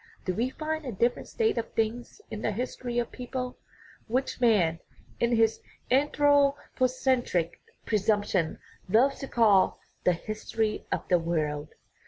Do 0.25 0.33
we 0.33 0.49
find 0.49 0.83
a 0.83 0.91
different 0.91 1.27
state 1.27 1.59
of 1.59 1.73
things 1.73 2.21
in 2.31 2.41
the 2.41 2.49
history 2.51 2.97
of 2.97 3.11
peoples, 3.11 3.53
which 4.07 4.41
man, 4.41 4.79
in 5.19 5.35
his 5.35 5.61
anthropocentric 5.91 7.61
presump 7.85 8.25
tion, 8.25 8.57
loves 8.89 9.19
to 9.19 9.27
call 9.27 9.79
"the 10.03 10.13
history 10.13 10.87
of 10.91 11.07
the 11.07 11.19
world"? 11.19 11.75